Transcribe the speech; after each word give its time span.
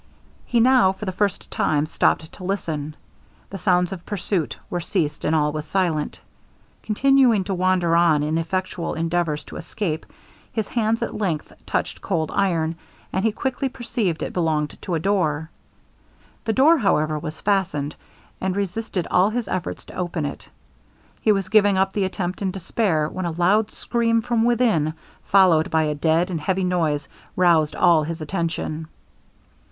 He 0.47 0.59
now 0.59 0.91
for 0.93 1.05
the 1.05 1.11
first 1.11 1.51
time 1.51 1.85
stopped 1.85 2.33
to 2.33 2.43
listen 2.43 2.95
the 3.51 3.59
sounds 3.59 3.91
of 3.93 4.03
pursuit 4.03 4.57
were 4.67 4.79
ceased, 4.79 5.23
and 5.23 5.35
all 5.35 5.51
was 5.51 5.67
silent! 5.67 6.19
Continuing 6.81 7.43
to 7.43 7.53
wander 7.53 7.95
on 7.95 8.23
in 8.23 8.39
effectual 8.39 8.95
endeavours 8.95 9.43
to 9.43 9.57
escape, 9.57 10.07
his 10.51 10.67
hands 10.69 11.03
at 11.03 11.13
length 11.19 11.53
touched 11.67 12.01
cold 12.01 12.31
iron, 12.33 12.77
and 13.13 13.23
he 13.23 13.31
quickly 13.31 13.69
perceived 13.69 14.23
it 14.23 14.33
belonged 14.33 14.75
to 14.81 14.95
a 14.95 14.99
door. 14.99 15.51
The 16.45 16.53
door, 16.53 16.79
however, 16.79 17.19
was 17.19 17.39
fastened, 17.39 17.95
and 18.41 18.55
resisted 18.55 19.05
all 19.11 19.29
his 19.29 19.47
efforts 19.47 19.85
to 19.85 19.95
open 19.95 20.25
it. 20.25 20.49
He 21.21 21.31
was 21.31 21.47
giving 21.49 21.77
up 21.77 21.93
the 21.93 22.05
attempt 22.05 22.41
in 22.41 22.49
despair, 22.49 23.07
when 23.07 23.25
a 23.25 23.31
loud 23.37 23.69
scream 23.69 24.23
from 24.23 24.45
within, 24.45 24.95
followed 25.25 25.69
by 25.69 25.83
a 25.83 25.93
dead 25.93 26.31
and 26.31 26.41
heavy 26.41 26.63
noise, 26.63 27.07
roused 27.35 27.75
all 27.75 28.01
his 28.01 28.19
attention. 28.19 28.87